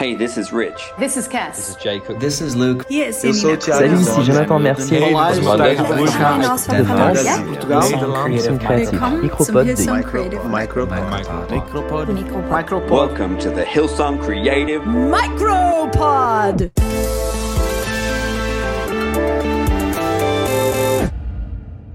Hey, 0.00 0.14
this 0.14 0.38
is 0.38 0.50
Rich. 0.50 0.80
This 0.98 1.18
is 1.18 1.28
Cass. 1.28 1.58
This 1.58 1.68
is 1.68 1.76
Jacob. 1.76 2.20
This 2.20 2.40
is 2.40 2.56
Luke. 2.56 2.86
Yes, 2.88 3.22
Eu 3.22 3.34
sou 3.34 3.52
o 3.52 3.56
Thiago. 3.58 3.80
Salut, 3.80 4.00
ici 4.00 4.24
Jonathan 4.24 4.58
Mercier. 4.58 5.02
Olá, 5.02 5.28
eu 5.36 5.42
sou 5.42 5.52
o 5.52 5.56
Thiago 5.58 6.48
De 7.52 8.16
Création 8.16 8.56
Créative. 8.56 8.98
Micropod 9.20 9.66
de 9.66 9.84
Micropod. 10.48 12.08
Micropod. 12.48 12.90
Welcome 12.90 13.36
to 13.40 13.50
the 13.50 13.62
Hillsong 13.62 14.22
Creative. 14.22 14.82
Micropod. 14.86 16.70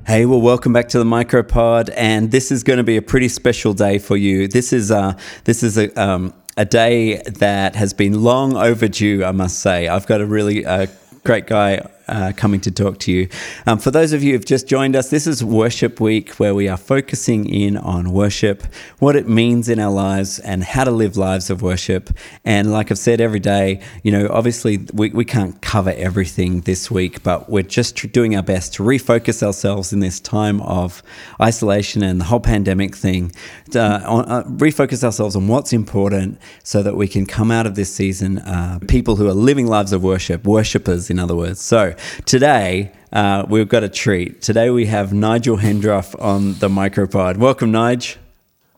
Hey, 0.06 0.28
well, 0.28 0.42
welcome 0.42 0.72
back 0.72 0.90
to 0.90 1.00
the 1.00 1.06
Micropod, 1.06 1.90
and 1.98 2.30
this 2.30 2.52
is 2.52 2.62
going 2.64 2.78
to 2.78 2.84
be 2.84 2.98
a 2.98 3.02
pretty 3.02 3.30
special 3.30 3.74
day 3.74 3.98
for 3.98 4.16
you. 4.16 4.48
This 4.48 4.72
is 4.72 4.92
uh, 4.92 5.16
this 5.46 5.64
is 5.64 5.80
a 5.80 5.90
um, 6.00 6.32
a 6.58 6.66
day 6.66 7.22
that 7.40 7.76
has 7.76 7.94
been 7.94 8.24
long 8.24 8.56
overdue, 8.56 9.24
I 9.24 9.32
must 9.32 9.60
say. 9.60 9.88
I've 9.88 10.08
got 10.08 10.22
a 10.22 10.26
really 10.26 10.66
uh, 10.66 10.88
great 11.24 11.48
guy 11.48 11.82
uh, 12.08 12.34
coming 12.36 12.62
to 12.62 12.72
talk 12.72 13.00
to 13.00 13.12
you. 13.12 13.28
Um, 13.66 13.80
for 13.80 13.92
those 13.92 14.14
of 14.14 14.24
you 14.24 14.34
who've 14.34 14.46
just 14.46 14.68
joined 14.68 14.96
us, 14.96 15.10
this 15.10 15.28
is 15.28 15.44
Worship 15.44 16.00
Week, 16.00 16.34
where 16.36 16.54
we 16.54 16.68
are 16.68 16.78
focusing 16.78 17.48
in 17.50 17.78
on 17.78 18.12
worship, 18.12 18.64
what 19.00 19.16
it 19.16 19.28
means 19.28 19.70
in 19.70 19.80
our 19.80 19.92
lives, 19.92 20.40
and 20.40 20.64
how 20.64 20.84
to 20.84 20.92
live 20.92 21.18
lives 21.18 21.50
of 21.50 21.62
worship. 21.62 22.10
And 22.44 22.72
like 22.72 22.92
I've 22.92 23.00
said 23.00 23.22
every 23.22 23.40
day, 23.40 23.82
you 24.04 24.12
know, 24.12 24.28
obviously 24.30 24.86
we, 24.94 25.10
we 25.10 25.26
can't 25.26 25.62
cover 25.62 25.94
everything 25.96 26.62
this 26.62 26.92
week, 26.92 27.24
but 27.24 27.50
we're 27.50 27.64
just 27.64 27.96
tr- 27.96 28.08
doing 28.08 28.36
our 28.36 28.44
best 28.44 28.74
to 28.76 28.84
refocus 28.84 29.42
ourselves 29.42 29.94
in 29.94 30.00
this 30.00 30.20
time 30.20 30.62
of 30.62 31.02
isolation 31.42 32.04
and 32.04 32.22
the 32.22 32.26
whole 32.26 32.40
pandemic 32.40 32.96
thing, 32.96 33.32
uh, 33.76 34.02
on, 34.06 34.26
uh, 34.26 34.44
refocus 34.44 35.04
ourselves 35.04 35.36
on 35.36 35.48
what's 35.48 35.74
important 35.74 36.40
so 36.64 36.84
that 36.84 36.96
we 36.96 37.08
can 37.08 37.26
come 37.26 37.52
out 37.52 37.66
of 37.66 37.76
this 37.76 37.94
season 37.94 38.40
uh, 38.40 38.80
people 38.88 39.16
who 39.16 39.28
are 39.28 39.34
living 39.34 39.68
lives 39.68 39.92
of 39.92 40.04
worship, 40.04 40.46
worshippers, 40.46 41.10
in 41.10 41.20
other 41.20 41.36
words. 41.36 41.60
So, 41.60 41.95
today 42.26 42.92
uh, 43.14 43.46
we've 43.48 43.70
got 43.70 43.84
a 43.84 43.90
treat. 43.90 44.42
Today 44.42 44.70
we 44.70 44.86
have 44.88 45.14
Nigel 45.14 45.58
Hendroff 45.58 46.20
on 46.22 46.54
the 46.60 46.68
Micropod. 46.70 47.38
Welcome, 47.38 47.72
Nige. 47.72 48.18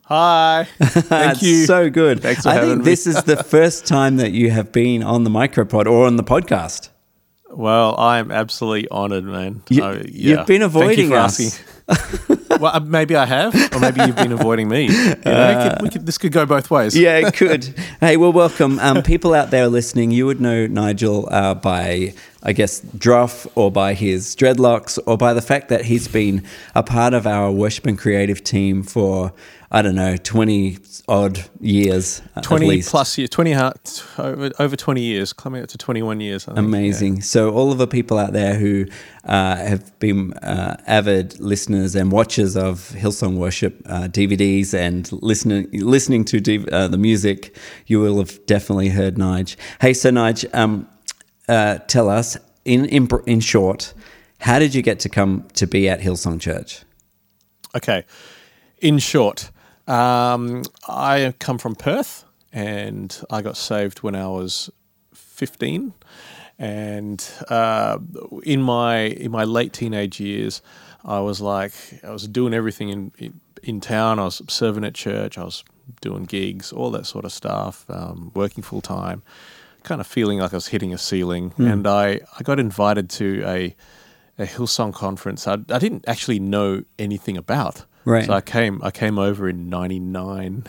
Hi. 0.04 0.68
Thank 0.80 1.42
you. 1.42 1.66
So 1.66 1.90
good. 1.90 2.22
Thanks 2.22 2.44
for 2.44 2.50
I 2.50 2.54
having 2.54 2.70
think 2.70 2.80
me. 2.80 2.86
this 2.86 3.08
is 3.08 3.24
the 3.24 3.44
first 3.44 3.86
time 3.86 4.18
that 4.18 4.32
you 4.32 4.52
have 4.52 4.72
been 4.72 5.04
on 5.04 5.24
the 5.24 5.30
Micropod 5.30 5.86
or 5.86 6.06
on 6.06 6.16
the 6.16 6.24
podcast. 6.24 6.90
Well, 7.50 8.00
I'm 8.00 8.32
absolutely 8.32 8.90
honoured, 8.92 9.26
man. 9.26 9.64
You- 9.70 9.84
Uh, 9.84 10.04
you've 10.08 10.46
been 10.46 10.62
avoiding 10.62 11.12
us. 11.14 11.60
well, 12.50 12.76
uh, 12.76 12.80
maybe 12.82 13.16
I 13.16 13.26
have, 13.26 13.56
or 13.74 13.80
maybe 13.80 14.02
you've 14.04 14.16
been 14.18 14.34
avoiding 14.34 14.68
me. 14.68 14.84
You 14.88 14.90
know, 14.90 15.16
it 15.72 15.80
could- 15.80 15.92
could, 15.94 16.06
this 16.06 16.18
could 16.18 16.32
go 16.34 16.46
both 16.46 16.70
ways. 16.70 16.96
yeah, 16.96 17.18
it 17.18 17.34
could. 17.34 17.64
hey, 18.00 18.18
well, 18.18 18.32
welcome. 18.34 18.80
Um, 18.80 19.02
people 19.02 19.34
out 19.34 19.50
there 19.52 19.68
listening, 19.68 20.12
you 20.12 20.26
would 20.26 20.40
know 20.42 20.68
Nigel 20.68 21.28
uh, 21.32 21.54
by, 21.56 22.14
I 22.48 22.54
guess, 22.54 22.80
Druff 22.98 23.46
or 23.56 23.70
by 23.72 23.94
his 23.94 24.34
dreadlocks 24.36 24.98
or 25.06 25.18
by 25.18 25.34
the 25.34 25.42
fact 25.42 25.68
that 25.70 25.84
he's 25.86 26.08
been 26.08 26.44
a 26.76 26.82
part 26.82 27.14
of 27.14 27.28
our 27.28 27.52
worship 27.52 27.86
and 27.86 28.00
creative 28.00 28.42
team 28.42 28.84
for, 28.84 29.34
I 29.70 29.82
don't 29.82 29.96
know, 29.96 30.16
20 30.16 30.78
odd 31.10 31.44
years. 31.60 32.22
uh, 32.36 32.40
at 32.40 32.44
Twenty 32.46 32.68
least. 32.68 32.90
plus 32.90 33.18
years, 33.18 33.30
twenty 33.30 33.52
ha- 33.54 33.74
t- 33.84 34.02
over, 34.18 34.52
over 34.60 34.76
twenty 34.76 35.02
years, 35.02 35.32
coming 35.34 35.62
up 35.64 35.70
to 35.70 35.78
twenty-one 35.78 36.20
years. 36.22 36.48
I 36.48 36.54
think. 36.56 36.66
Amazing. 36.68 37.22
So, 37.22 37.52
all 37.52 37.72
of 37.72 37.78
the 37.78 37.88
people 37.88 38.18
out 38.18 38.34
there 38.34 38.56
who 38.56 38.86
uh, 39.24 39.56
have 39.56 39.98
been 40.00 40.34
uh, 40.36 40.76
avid 40.88 41.40
listeners 41.40 41.96
and 41.96 42.12
watchers 42.12 42.56
of 42.58 42.90
Hillsong 42.96 43.38
Worship 43.38 43.82
uh, 43.86 44.08
DVDs 44.10 44.74
and 44.74 45.10
listening 45.22 45.68
listening 45.72 46.26
to 46.26 46.40
D- 46.42 46.66
uh, 46.72 46.88
the 46.90 46.98
music, 46.98 47.56
you 47.88 48.00
will 48.02 48.18
have 48.20 48.46
definitely 48.48 48.90
heard 48.90 49.16
Nige. 49.16 49.56
Hey, 49.82 49.94
so 49.94 50.10
Nige, 50.12 50.46
um, 50.54 50.88
uh, 51.48 51.80
tell 51.88 52.10
us 52.10 52.38
in, 52.66 52.86
in 52.86 53.08
in 53.26 53.40
short, 53.40 53.94
how 54.40 54.60
did 54.60 54.76
you 54.76 54.82
get 54.82 55.00
to 55.02 55.10
come 55.10 55.48
to 55.54 55.66
be 55.66 55.90
at 55.90 56.02
Hillsong 56.02 56.40
Church? 56.40 56.84
Okay. 57.76 58.06
In 58.80 59.00
short, 59.00 59.52
um, 59.88 60.64
I 60.88 61.34
come 61.40 61.58
from 61.58 61.76
Perth 61.76 62.26
and 62.52 63.20
I 63.30 63.42
got 63.42 63.58
saved 63.58 64.04
when 64.04 64.16
I 64.16 64.28
was 64.28 64.70
15. 65.14 65.94
And 66.60 67.24
uh, 67.50 68.00
in 68.44 68.62
my 68.64 68.98
in 68.98 69.32
my 69.32 69.44
late 69.44 69.74
teenage 69.74 70.20
years, 70.20 70.62
I 71.06 71.20
was 71.20 71.40
like 71.40 71.74
I 72.04 72.10
was 72.10 72.28
doing 72.28 72.54
everything 72.54 72.90
in, 72.90 73.12
in 73.20 73.40
in 73.62 73.80
town. 73.80 74.18
I 74.18 74.26
was 74.26 74.42
serving 74.48 74.84
at 74.84 74.96
church. 74.96 75.38
I 75.38 75.44
was 75.44 75.64
doing 76.02 76.24
gigs, 76.24 76.74
all 76.74 76.90
that 76.92 77.06
sort 77.06 77.26
of 77.26 77.32
stuff. 77.32 77.86
Um, 77.90 78.32
working 78.34 78.64
full 78.64 78.82
time, 78.82 79.22
kind 79.88 80.02
of 80.02 80.08
feeling 80.08 80.40
like 80.40 80.54
I 80.54 80.58
was 80.58 80.68
hitting 80.68 80.94
a 80.94 80.98
ceiling. 80.98 81.52
Hmm. 81.52 81.68
And 81.68 81.88
I 81.88 82.20
I 82.38 82.44
got 82.44 82.60
invited 82.60 83.10
to 83.12 83.44
a 83.46 83.76
a 84.40 84.46
Hillsong 84.46 84.94
conference 84.94 85.48
I, 85.48 85.54
I 85.54 85.80
didn't 85.80 86.06
actually 86.08 86.40
know 86.40 86.84
anything 87.00 87.38
about. 87.38 87.86
Right. 88.06 88.26
So 88.26 88.34
I 88.34 88.42
came 88.42 88.80
I 88.84 88.92
came 88.92 89.20
over 89.20 89.50
in 89.50 89.70
'99, 89.70 90.64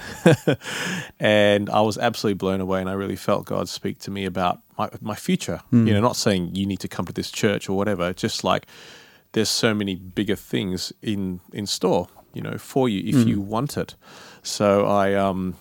and 1.21 1.71
I 1.71 1.81
was 1.83 1.97
absolutely 1.97 2.34
blown 2.34 2.61
away, 2.61 2.81
and 2.81 2.91
I 2.91 2.95
really 2.95 3.15
felt 3.15 3.45
God 3.45 3.69
speak 3.69 4.01
to 4.01 4.11
me 4.11 4.25
about 4.25 4.61
my 4.77 4.89
my 5.01 5.15
future. 5.15 5.61
Hmm. 5.71 5.87
You 5.87 5.95
know, 5.95 6.00
not 6.00 6.17
saying 6.17 6.56
you 6.56 6.67
need 6.67 6.81
to 6.81 6.89
come 6.89 7.06
to 7.06 7.12
this 7.12 7.31
church 7.31 7.69
or 7.69 7.77
whatever. 7.77 8.12
Just 8.12 8.43
like 8.43 8.67
there's 9.33 9.49
so 9.49 9.73
many 9.73 9.95
bigger 9.95 10.35
things 10.35 10.93
in 11.00 11.41
in 11.53 11.67
store, 11.67 12.09
you 12.35 12.43
know, 12.43 12.59
for 12.59 12.89
you 12.89 13.03
if 13.05 13.23
hmm. 13.23 13.29
you 13.29 13.41
want 13.41 13.77
it. 13.77 13.95
So 14.43 14.87
I 14.87 15.15
um 15.15 15.55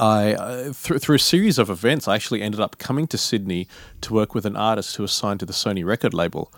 I 0.00 0.32
uh, 0.34 0.72
through 0.72 0.98
through 0.98 1.16
a 1.16 1.18
series 1.20 1.58
of 1.58 1.68
events, 1.70 2.08
I 2.08 2.14
actually 2.14 2.42
ended 2.42 2.60
up 2.60 2.78
coming 2.78 3.06
to 3.08 3.18
Sydney 3.18 3.68
to 4.00 4.14
work 4.14 4.34
with 4.34 4.46
an 4.46 4.56
artist 4.56 4.96
who 4.96 5.02
was 5.04 5.12
signed 5.12 5.40
to 5.40 5.46
the 5.46 5.52
Sony 5.52 5.84
record 5.84 6.14
label, 6.14 6.52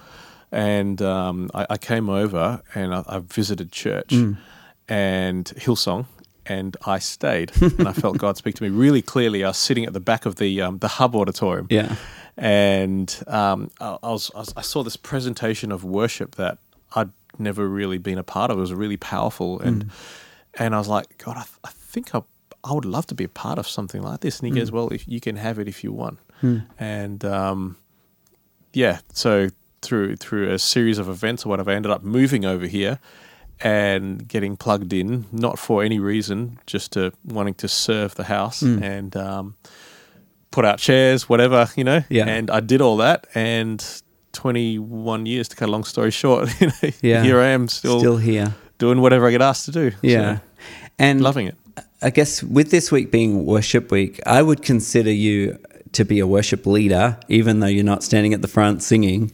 and 0.52 1.02
um, 1.02 1.50
I, 1.54 1.66
I 1.70 1.76
came 1.78 2.08
over 2.08 2.62
and 2.74 2.94
I, 2.94 3.02
I 3.08 3.18
visited 3.18 3.72
church 3.72 4.12
and 4.88 5.46
Hillsong. 5.46 6.06
And 6.44 6.76
I 6.84 6.98
stayed, 6.98 7.52
and 7.60 7.86
I 7.86 7.92
felt 7.92 8.18
God 8.24 8.36
speak 8.36 8.56
to 8.56 8.64
me 8.64 8.68
really 8.68 9.00
clearly. 9.00 9.44
I 9.44 9.48
was 9.48 9.56
sitting 9.56 9.84
at 9.86 9.92
the 9.92 10.00
back 10.00 10.26
of 10.26 10.36
the 10.36 10.60
um, 10.60 10.78
the 10.78 10.88
Hub 10.88 11.14
Auditorium, 11.14 11.68
Yeah. 11.70 11.94
and 12.36 13.22
um, 13.28 13.70
I, 13.80 13.96
I 14.02 14.10
was 14.10 14.30
I 14.34 14.38
was- 14.40 14.52
I 14.56 14.62
saw 14.62 14.82
this 14.82 14.96
presentation 14.96 15.70
of 15.70 15.84
worship 15.84 16.34
that 16.34 16.58
I'd 16.96 17.10
never 17.38 17.68
really 17.68 17.98
been 17.98 18.18
a 18.18 18.24
part 18.24 18.50
of. 18.50 18.58
It 18.58 18.60
was 18.60 18.74
really 18.74 18.96
powerful, 18.96 19.60
and 19.60 19.90
and 20.54 20.74
I 20.74 20.78
was 20.78 20.88
like, 20.88 21.16
God, 21.18 21.36
I, 21.36 21.42
th- 21.44 21.58
I 21.62 21.70
think 21.70 22.12
I 22.12 22.22
I 22.64 22.72
would 22.72 22.84
love 22.84 23.06
to 23.08 23.14
be 23.14 23.24
a 23.24 23.28
part 23.28 23.58
of 23.58 23.66
something 23.68 24.02
like 24.02 24.20
this. 24.20 24.38
And 24.40 24.46
he 24.52 24.58
goes, 24.58 24.70
Well, 24.70 24.88
if 24.90 25.06
you 25.08 25.20
can 25.20 25.36
have 25.36 25.58
it 25.58 25.68
if 25.68 25.82
you 25.84 25.92
want, 25.92 26.18
and 26.78 27.24
um, 27.24 27.76
yeah, 28.72 29.00
so 29.12 29.48
through 29.80 30.16
through 30.16 30.50
a 30.52 30.58
series 30.58 30.98
of 30.98 31.08
events 31.08 31.44
or 31.44 31.48
whatever, 31.48 31.70
I 31.70 31.74
ended 31.74 31.90
up 31.92 32.02
moving 32.04 32.44
over 32.44 32.66
here 32.66 32.98
and 33.60 34.26
getting 34.26 34.56
plugged 34.56 34.92
in, 34.92 35.26
not 35.32 35.58
for 35.58 35.82
any 35.84 35.98
reason, 36.00 36.58
just 36.66 36.92
to 36.92 37.12
wanting 37.24 37.54
to 37.54 37.68
serve 37.68 38.14
the 38.16 38.24
house 38.24 38.62
and 38.62 39.16
um, 39.16 39.54
put 40.50 40.64
out 40.64 40.78
chairs, 40.78 41.28
whatever, 41.28 41.68
you 41.76 41.84
know. 41.84 42.02
Yeah. 42.08 42.26
And 42.26 42.50
I 42.50 42.58
did 42.60 42.80
all 42.80 42.96
that, 42.98 43.26
and 43.34 43.84
21 44.32 45.26
years 45.26 45.48
to 45.48 45.56
cut 45.56 45.68
a 45.68 45.70
long 45.72 45.84
story 45.84 46.10
short, 46.10 46.48
you 46.60 46.68
know, 46.68 46.90
Yeah. 47.02 47.22
here 47.22 47.40
I 47.40 47.48
am 47.48 47.68
still, 47.68 47.98
Still 48.00 48.16
here. 48.16 48.54
doing 48.78 49.00
whatever 49.00 49.28
I 49.28 49.30
get 49.30 49.42
asked 49.42 49.66
to 49.66 49.72
do. 49.72 49.92
Yeah. 50.02 50.38
So, 50.38 50.42
and 50.98 51.20
loving 51.20 51.46
it. 51.46 51.56
I 52.02 52.10
guess 52.10 52.42
with 52.42 52.72
this 52.72 52.90
week 52.90 53.12
being 53.12 53.46
worship 53.46 53.92
week, 53.92 54.20
I 54.26 54.42
would 54.42 54.62
consider 54.62 55.12
you 55.12 55.58
to 55.92 56.04
be 56.04 56.18
a 56.18 56.26
worship 56.26 56.66
leader, 56.66 57.18
even 57.28 57.60
though 57.60 57.68
you're 57.68 57.84
not 57.84 58.02
standing 58.02 58.34
at 58.34 58.42
the 58.42 58.48
front 58.48 58.82
singing, 58.82 59.30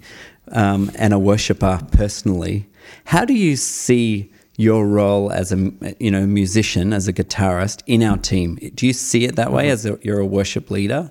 um, 0.52 0.90
and 0.96 1.14
a 1.14 1.18
worshiper 1.18 1.80
personally. 1.92 2.68
How 3.06 3.24
do 3.24 3.32
you 3.32 3.56
see 3.56 4.30
your 4.58 4.86
role 4.86 5.32
as 5.32 5.50
a 5.50 5.72
you 5.98 6.10
know 6.10 6.26
musician, 6.26 6.92
as 6.92 7.08
a 7.08 7.12
guitarist 7.12 7.82
in 7.86 8.02
our 8.02 8.18
team? 8.18 8.56
Do 8.74 8.86
you 8.86 8.92
see 8.92 9.24
it 9.24 9.36
that 9.36 9.50
way, 9.50 9.70
as 9.70 9.86
a, 9.86 9.98
you're 10.02 10.20
a 10.20 10.26
worship 10.26 10.70
leader? 10.70 11.10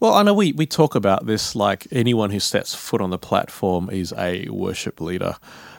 Well, 0.00 0.12
I 0.12 0.22
know 0.22 0.34
we, 0.34 0.52
we 0.52 0.66
talk 0.66 0.94
about 0.94 1.24
this 1.24 1.56
like 1.56 1.86
anyone 1.90 2.28
who 2.28 2.40
sets 2.40 2.74
foot 2.74 3.00
on 3.00 3.08
the 3.08 3.18
platform 3.18 3.88
is 3.88 4.12
a 4.18 4.46
worship 4.50 5.00
leader 5.00 5.36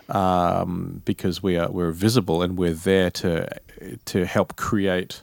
um, 0.10 1.02
because 1.06 1.42
we 1.42 1.58
are 1.58 1.72
we're 1.72 1.92
visible 1.92 2.42
and 2.42 2.58
we're 2.58 2.74
there 2.74 3.10
to 3.12 3.48
to 4.06 4.26
help 4.26 4.56
create 4.56 5.22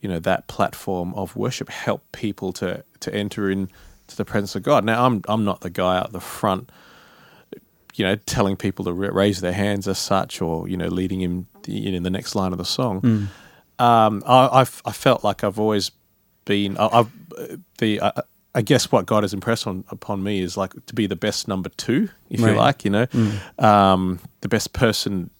you 0.00 0.08
know 0.08 0.18
that 0.18 0.46
platform 0.48 1.14
of 1.14 1.34
worship, 1.36 1.68
help 1.68 2.02
people 2.12 2.52
to 2.54 2.84
to 3.00 3.14
enter 3.14 3.50
in 3.50 3.70
to 4.08 4.16
the 4.16 4.24
presence 4.24 4.54
of 4.54 4.62
God. 4.62 4.84
Now, 4.84 5.06
I'm 5.06 5.22
I'm 5.28 5.44
not 5.44 5.60
the 5.62 5.70
guy 5.70 5.96
out 5.96 6.12
the 6.12 6.20
front, 6.20 6.70
you 7.94 8.04
know, 8.04 8.16
telling 8.16 8.56
people 8.56 8.84
to 8.84 8.92
raise 8.92 9.40
their 9.40 9.52
hands 9.52 9.88
as 9.88 9.98
such, 9.98 10.42
or 10.42 10.68
you 10.68 10.76
know, 10.76 10.88
leading 10.88 11.20
him 11.20 11.46
in 11.66 12.02
the 12.02 12.10
next 12.10 12.34
line 12.34 12.52
of 12.52 12.58
the 12.58 12.64
song. 12.64 13.00
Um, 13.78 14.22
I, 14.26 14.60
I've 14.60 14.82
I 14.84 14.92
felt 14.92 15.24
like 15.24 15.42
I've 15.42 15.58
always 15.58 15.90
been 16.44 16.76
I, 16.76 16.86
I've 16.98 17.10
the 17.78 18.00
I, 18.02 18.22
I 18.54 18.62
guess 18.62 18.92
what 18.92 19.06
God 19.06 19.24
has 19.24 19.34
impressed 19.34 19.66
on 19.66 19.84
upon 19.90 20.22
me 20.22 20.40
is 20.40 20.56
like 20.56 20.72
to 20.86 20.94
be 20.94 21.06
the 21.06 21.16
best 21.16 21.48
number 21.48 21.70
two, 21.70 22.08
if 22.30 22.40
Right. 22.40 22.52
you 22.52 22.56
like, 22.56 22.84
you 22.84 22.90
know, 22.90 23.06
um, 23.58 24.20
the 24.42 24.48
best 24.48 24.72
person 24.72 25.30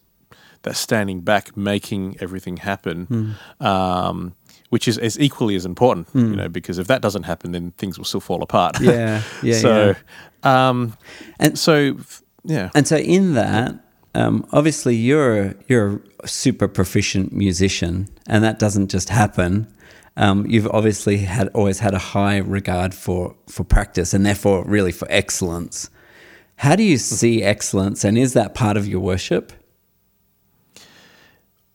that's 0.62 0.80
standing 0.80 1.20
back, 1.20 1.56
making 1.56 2.16
everything 2.20 2.56
happen. 2.58 3.36
Um, 3.60 4.34
which 4.70 4.88
is, 4.88 4.98
is 4.98 5.20
equally 5.20 5.54
as 5.54 5.64
important, 5.64 6.08
you 6.14 6.34
know, 6.34 6.48
because 6.48 6.78
if 6.78 6.88
that 6.88 7.00
doesn't 7.00 7.22
happen, 7.22 7.52
then 7.52 7.70
things 7.78 7.96
will 7.96 8.04
still 8.04 8.20
fall 8.20 8.42
apart. 8.42 8.80
Yeah, 8.80 9.22
yeah, 9.42 9.58
so, 9.66 9.94
um, 10.42 10.96
And- 11.38 11.56
so 11.56 11.96
yeah, 12.44 12.70
And 12.74 12.88
so 12.88 12.96
in 12.96 13.34
that, 13.34 13.74
um, 14.16 14.44
obviously 14.52 14.96
you're 14.96 15.54
you're 15.68 16.00
a 16.24 16.28
super 16.28 16.66
proficient 16.68 17.32
musician, 17.32 18.08
and 18.26 18.42
that 18.42 18.58
doesn't 18.58 18.88
just 18.90 19.08
happen. 19.10 19.66
Um, 20.16 20.46
you've 20.46 20.68
obviously 20.68 21.18
had 21.18 21.48
always 21.48 21.80
had 21.80 21.94
a 21.94 21.98
high 21.98 22.38
regard 22.38 22.94
for 22.94 23.34
for 23.48 23.64
practice, 23.64 24.14
and 24.14 24.24
therefore 24.24 24.64
really 24.64 24.92
for 24.92 25.08
excellence. 25.10 25.90
How 26.56 26.76
do 26.76 26.84
you 26.84 26.98
see 26.98 27.42
excellence, 27.42 28.04
and 28.04 28.16
is 28.16 28.32
that 28.34 28.54
part 28.54 28.76
of 28.76 28.86
your 28.86 29.00
worship? 29.00 29.52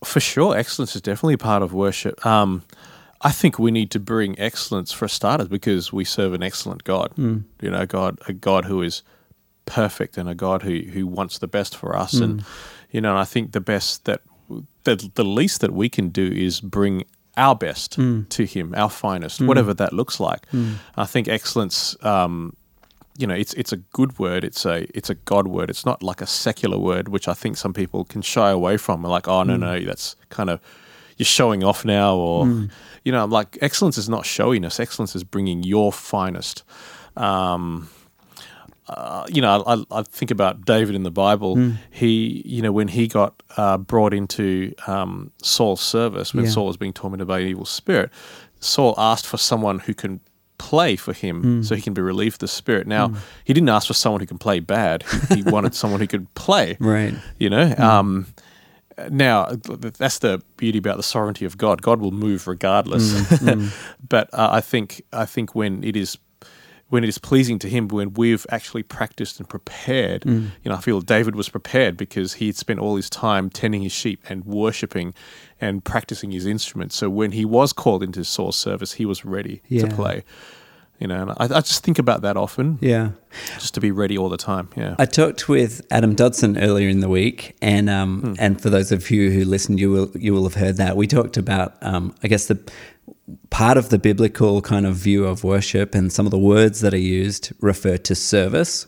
For 0.03 0.21
sure, 0.21 0.55
excellence 0.55 0.95
is 0.95 1.01
definitely 1.01 1.35
part 1.35 1.61
of 1.61 1.73
worship. 1.73 2.25
Um, 2.25 2.63
I 3.21 3.31
think 3.33 3.59
we 3.59 3.71
need 3.71 3.91
to 3.91 3.99
bring 3.99 4.39
excellence 4.39 4.93
for 4.93 5.09
starters 5.09 5.49
because 5.49 5.91
we 5.91 6.05
serve 6.05 6.31
an 6.33 6.41
excellent 6.41 6.85
God. 6.85 7.11
You 7.59 7.71
know, 7.71 7.85
God, 7.85 8.19
a 8.27 8.31
God 8.33 8.63
who 8.63 8.81
is 8.81 9.03
perfect 9.65 10.17
and 10.17 10.29
a 10.29 10.33
God 10.35 10.61
who 10.63 10.79
who 10.93 11.05
wants 11.05 11.39
the 11.39 11.47
best 11.47 11.75
for 11.75 11.93
us. 11.97 12.13
And 12.13 12.45
you 12.91 13.01
know, 13.01 13.17
I 13.17 13.25
think 13.25 13.51
the 13.51 13.59
best 13.59 14.05
that 14.05 14.21
the, 14.85 15.11
the 15.15 15.25
least 15.25 15.59
that 15.59 15.73
we 15.73 15.89
can 15.89 16.07
do 16.07 16.25
is 16.25 16.61
bring 16.61 17.03
our 17.39 17.55
best 17.55 17.95
hmm. 17.95 18.23
to 18.23 18.45
Him, 18.45 18.73
our 18.75 18.89
finest, 18.89 19.41
whatever 19.41 19.71
hmm. 19.71 19.77
that 19.77 19.93
looks 19.93 20.19
like. 20.19 20.47
Hmm. 20.49 20.73
I 20.97 21.05
think 21.05 21.27
excellence. 21.27 21.95
Um, 22.03 22.55
you 23.17 23.27
know, 23.27 23.33
it's 23.33 23.53
it's 23.55 23.73
a 23.73 23.77
good 23.77 24.17
word. 24.19 24.43
It's 24.43 24.65
a 24.65 24.87
it's 24.95 25.09
a 25.09 25.15
God 25.15 25.47
word. 25.47 25.69
It's 25.69 25.85
not 25.85 26.01
like 26.03 26.21
a 26.21 26.27
secular 26.27 26.77
word, 26.77 27.09
which 27.09 27.27
I 27.27 27.33
think 27.33 27.57
some 27.57 27.73
people 27.73 28.05
can 28.05 28.21
shy 28.21 28.49
away 28.49 28.77
from. 28.77 29.03
Like, 29.03 29.27
oh 29.27 29.43
no, 29.43 29.57
no, 29.57 29.79
that's 29.79 30.15
kind 30.29 30.49
of 30.49 30.61
you're 31.17 31.25
showing 31.25 31.63
off 31.63 31.83
now, 31.83 32.15
or 32.15 32.47
you 33.03 33.11
know, 33.11 33.23
I'm 33.23 33.29
like 33.29 33.57
excellence 33.61 33.97
is 33.97 34.07
not 34.07 34.25
showiness. 34.25 34.79
Excellence 34.79 35.15
is 35.15 35.23
bringing 35.23 35.63
your 35.63 35.91
finest. 35.91 36.63
Um, 37.17 37.89
uh, 38.89 39.25
you 39.29 39.41
know, 39.41 39.63
I, 39.65 39.83
I 39.99 40.01
think 40.03 40.31
about 40.31 40.65
David 40.65 40.95
in 40.95 41.03
the 41.03 41.11
Bible. 41.11 41.73
He, 41.91 42.41
you 42.45 42.61
know, 42.61 42.71
when 42.71 42.87
he 42.87 43.07
got 43.07 43.41
uh, 43.55 43.77
brought 43.77 44.13
into 44.13 44.73
um, 44.87 45.31
Saul's 45.43 45.81
service, 45.81 46.33
when 46.33 46.45
Yeah. 46.45 46.51
Saul 46.51 46.65
was 46.65 46.77
being 46.77 46.93
tormented 46.93 47.27
by 47.27 47.39
an 47.39 47.47
evil 47.47 47.65
spirit, 47.65 48.09
Saul 48.59 48.95
asked 48.97 49.25
for 49.27 49.37
someone 49.37 49.79
who 49.79 49.93
can 49.93 50.19
play 50.57 50.95
for 50.97 51.13
him 51.13 51.63
so 51.63 51.73
he 51.75 51.81
can 51.81 51.93
be 51.93 52.01
relieved 52.01 52.35
of 52.35 52.39
the 52.39 52.47
spirit. 52.49 52.85
Now, 52.87 53.13
he 53.45 53.53
didn't 53.53 53.69
ask 53.69 53.87
for 53.87 53.93
someone 53.93 54.19
who 54.21 54.27
can 54.27 54.37
play 54.39 54.59
bad. 54.59 55.03
He, 55.29 55.35
he 55.35 55.41
wanted 55.45 55.73
someone 55.75 56.01
who 56.01 56.07
could 56.07 56.33
play. 56.33 56.75
Right. 56.81 57.13
You 57.37 57.49
know, 57.49 57.73
um, 57.77 58.25
now 59.09 59.45
that's 59.97 60.19
the 60.19 60.41
beauty 60.57 60.77
about 60.79 60.97
the 60.97 61.03
sovereignty 61.03 61.45
of 61.45 61.57
God. 61.57 61.81
God 61.81 62.01
will 62.01 62.11
move 62.11 62.47
regardless. 62.47 63.13
but 64.09 64.29
uh, 64.33 64.49
I 64.51 64.61
think 64.61 65.01
I 65.13 65.25
think 65.25 65.55
when 65.55 65.83
it 65.83 65.95
is 65.95 66.17
when 66.89 67.03
it 67.03 67.07
is 67.07 67.17
pleasing 67.17 67.59
to 67.59 67.69
Him, 67.69 67.87
when 67.87 68.13
we've 68.13 68.45
actually 68.49 68.83
practiced 68.83 69.39
and 69.39 69.47
prepared, 69.47 70.25
you 70.25 70.49
know, 70.65 70.73
I 70.75 70.81
feel 70.81 71.01
David 71.01 71.35
was 71.35 71.47
prepared 71.49 71.97
because 71.97 72.33
he 72.33 72.47
had 72.47 72.55
spent 72.55 72.79
all 72.79 72.95
his 72.95 73.09
time 73.09 73.49
tending 73.49 73.81
his 73.83 73.91
sheep 73.91 74.23
and 74.29 74.43
worshiping 74.45 75.13
and 75.61 75.83
practicing 75.83 76.31
his 76.31 76.45
instrument. 76.45 76.91
So 76.93 77.09
when 77.09 77.31
he 77.31 77.45
was 77.45 77.73
called 77.73 78.01
into 78.03 78.23
Saul's 78.23 78.57
service, 78.57 78.93
he 78.93 79.05
was 79.05 79.23
ready 79.25 79.61
Yeah. 79.67 79.87
to 79.87 79.95
play. 79.95 80.23
You 80.99 81.07
know, 81.07 81.21
and 81.21 81.31
I, 81.31 81.57
I 81.57 81.61
just 81.61 81.81
think 81.85 81.97
about 81.97 82.23
that 82.23 82.35
often, 82.35 82.77
Yeah. 82.81 83.11
just 83.57 83.73
to 83.75 83.79
be 83.79 83.89
ready 83.89 84.17
all 84.17 84.27
the 84.27 84.35
time. 84.35 84.67
Yeah. 84.75 84.95
I 84.99 85.05
talked 85.05 85.47
with 85.47 85.81
Adam 85.91 86.13
Dodson 86.13 86.57
earlier 86.57 86.89
in 86.89 86.99
the 86.99 87.07
week, 87.07 87.55
and 87.61 87.89
um, 87.89 88.35
and 88.37 88.59
for 88.61 88.69
those 88.69 88.91
of 88.91 89.09
you 89.09 89.31
who 89.31 89.45
listened, 89.45 89.79
you 89.79 89.91
will 89.91 90.11
you 90.13 90.33
will 90.33 90.43
have 90.43 90.55
heard 90.55 90.75
that 90.75 90.97
we 90.97 91.07
talked 91.07 91.37
about 91.37 91.75
um, 91.81 92.13
I 92.21 92.27
guess 92.27 92.47
the 92.47 92.59
part 93.49 93.77
of 93.77 93.89
the 93.89 93.99
biblical 93.99 94.61
kind 94.61 94.85
of 94.85 94.95
view 94.95 95.25
of 95.25 95.43
worship, 95.43 95.95
and 95.95 96.11
some 96.11 96.25
of 96.25 96.31
the 96.31 96.39
words 96.39 96.81
that 96.81 96.93
are 96.93 96.97
used 96.97 97.51
refer 97.61 97.97
to 97.97 98.15
service, 98.15 98.87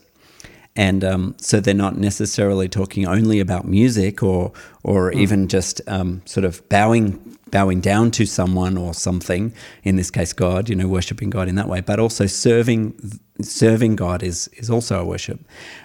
and 0.74 1.04
um, 1.04 1.34
so 1.38 1.60
they're 1.60 1.74
not 1.74 1.98
necessarily 1.98 2.68
talking 2.68 3.06
only 3.06 3.40
about 3.40 3.66
music 3.66 4.22
or 4.22 4.52
or 4.82 5.12
even 5.12 5.48
just 5.48 5.80
um, 5.86 6.22
sort 6.24 6.44
of 6.44 6.66
bowing 6.68 7.38
bowing 7.50 7.80
down 7.80 8.10
to 8.10 8.24
someone 8.24 8.78
or 8.78 8.94
something 8.94 9.52
in 9.84 9.96
this 9.96 10.10
case 10.10 10.32
god 10.32 10.70
you 10.70 10.74
know 10.74 10.88
worshiping 10.88 11.28
god 11.28 11.48
in 11.48 11.54
that 11.54 11.68
way 11.68 11.82
but 11.82 12.00
also 12.00 12.26
serving 12.26 12.94
serving 13.42 13.94
god 13.94 14.22
is 14.22 14.48
is 14.54 14.70
also 14.70 15.00
a 15.00 15.04
worship. 15.04 15.38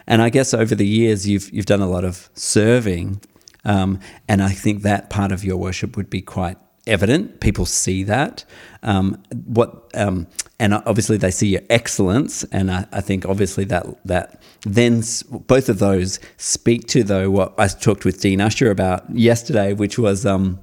And 0.08 0.22
i 0.22 0.30
guess 0.30 0.54
over 0.54 0.74
the 0.74 0.88
years 0.88 1.28
you've 1.28 1.50
you've 1.52 1.66
done 1.66 1.82
a 1.82 1.90
lot 1.90 2.06
of 2.06 2.30
serving 2.34 3.22
um, 3.66 4.00
and 4.30 4.42
i 4.42 4.52
think 4.52 4.84
that 4.84 5.10
part 5.10 5.34
of 5.34 5.44
your 5.44 5.58
worship 5.58 5.98
would 5.98 6.10
be 6.10 6.22
quite 6.22 6.58
evident. 6.88 7.40
People 7.40 7.66
see 7.66 8.04
that. 8.04 8.46
Um, 8.84 9.22
what 9.46 9.92
um, 9.94 10.28
and 10.60 10.74
obviously 10.74 11.18
they 11.18 11.32
see 11.32 11.48
your 11.48 11.62
excellence 11.70 12.44
and 12.46 12.72
I, 12.72 12.86
I 12.92 13.02
think 13.02 13.26
obviously 13.26 13.66
that 13.66 13.86
that 14.06 14.42
then 14.62 15.04
both 15.30 15.70
of 15.70 15.80
those 15.80 16.20
speak 16.38 16.88
to 16.90 17.04
though 17.04 17.30
what 17.30 17.54
I 17.58 17.68
talked 17.68 18.06
with 18.06 18.22
Dean 18.22 18.40
Ussher 18.40 18.72
about 18.72 19.10
yesterday 19.10 19.74
which 19.74 19.98
was 19.98 20.26
um, 20.26 20.60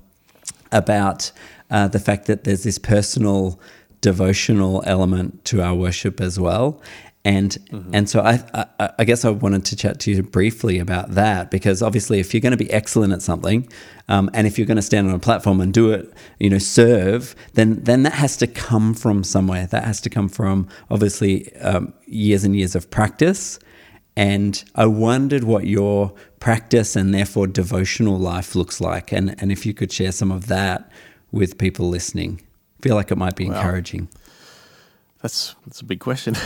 about 0.73 1.33
uh, 1.71 1.89
the 1.89 1.99
fact 1.99 2.27
that 2.27 2.45
there's 2.45 2.63
this 2.63 2.79
personal 2.79 3.61
devotional 4.01 4.83
element 4.87 5.45
to 5.47 5.63
our 5.63 5.75
worship 5.75 6.21
as 6.21 6.39
well 6.39 6.81
and 7.25 7.57
and 7.93 8.09
so 8.09 8.21
I, 8.21 8.43
I 8.53 8.91
I 8.99 9.05
guess 9.05 9.25
I 9.25 9.31
wanted 9.31 9.65
to 9.67 9.77
chat 9.77 9.99
to 10.01 10.11
you 10.11 10.23
briefly 10.23 10.79
about 10.79 11.13
that 11.13 11.51
because 11.51 11.83
obviously 11.83 12.21
if 12.21 12.35
you're 12.35 12.41
going 12.41 12.53
to 12.53 12.57
be 12.59 12.71
excellent 12.71 13.13
at 13.13 13.23
something 13.23 13.69
um, 14.09 14.29
and 14.35 14.47
if 14.47 14.59
you're 14.59 14.67
going 14.67 14.77
to 14.77 14.83
stand 14.83 15.09
on 15.09 15.15
a 15.15 15.19
platform 15.19 15.61
and 15.61 15.73
do 15.73 15.91
it 15.91 16.13
you 16.39 16.51
know 16.51 16.59
serve 16.59 17.35
then 17.55 17.83
then 17.83 18.03
that 18.03 18.15
has 18.15 18.37
to 18.39 18.47
come 18.47 18.95
from 18.95 19.25
somewhere. 19.25 19.67
That 19.67 19.85
has 19.85 20.01
to 20.03 20.11
come 20.11 20.29
from 20.29 20.69
obviously 20.91 21.55
um, 21.57 21.93
years 22.07 22.45
and 22.45 22.57
years 22.57 22.75
of 22.75 22.91
practice. 22.91 23.59
And 24.17 24.63
I 24.75 24.87
wondered 24.87 25.45
what 25.45 25.67
your 25.67 26.15
practice 26.39 26.95
and 26.95 27.13
therefore 27.13 27.49
devotional 27.49 28.19
life 28.19 28.55
looks 28.55 28.81
like. 28.81 29.13
And 29.13 29.35
and 29.41 29.51
if 29.51 29.67
you 29.67 29.75
could 29.75 29.93
share 29.93 30.13
some 30.13 30.31
of 30.31 30.47
that 30.49 30.91
with 31.33 31.59
people 31.59 31.89
listening. 31.89 32.41
Feel 32.81 32.95
like 32.95 33.11
it 33.11 33.17
might 33.17 33.35
be 33.35 33.47
encouraging 33.47 34.09
That's 35.25 35.55
that's 35.65 35.81
a 35.81 35.87
big 35.87 36.01
question. 36.01 36.37